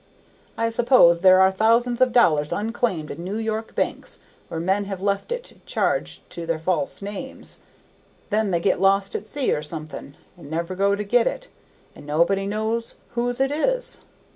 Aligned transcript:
I 0.57 0.71
suppose 0.71 1.19
there 1.19 1.39
are 1.41 1.51
thousands 1.51 2.01
of 2.01 2.11
dollars 2.11 2.51
unclaimed 2.51 3.11
in 3.11 3.23
New 3.23 3.37
York 3.37 3.75
banks, 3.75 4.17
where 4.47 4.59
men 4.59 4.85
have 4.85 4.99
left 4.99 5.31
it 5.31 5.61
charged 5.67 6.27
to 6.31 6.47
their 6.47 6.57
false 6.57 7.03
names; 7.03 7.59
then 8.31 8.49
they 8.49 8.59
get 8.59 8.81
lost 8.81 9.13
at 9.13 9.27
sea 9.27 9.53
or 9.53 9.61
something, 9.61 10.15
and 10.35 10.49
never 10.49 10.73
go 10.73 10.95
to 10.95 11.03
get 11.03 11.27
it, 11.27 11.49
and 11.95 12.07
nobody 12.07 12.47
knows 12.47 12.95
whose 13.13 13.39
it 13.39 13.51
is. 13.51 13.99